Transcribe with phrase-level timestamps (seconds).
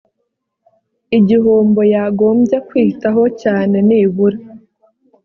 [1.17, 4.37] igihombo yagombye kwitaho cyane nibura